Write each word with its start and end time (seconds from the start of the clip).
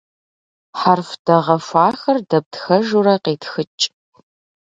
Хьэрф 0.79 1.09
дэгъэхуахэр 1.25 2.17
дэптхэжурэ 2.29 3.15
къитхыкӏ. 3.23 3.83